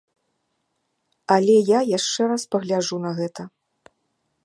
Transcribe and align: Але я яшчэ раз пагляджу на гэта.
Але 1.35 1.55
я 1.69 1.79
яшчэ 1.97 2.21
раз 2.35 2.43
пагляджу 2.57 2.97
на 3.05 3.11
гэта. 3.19 3.41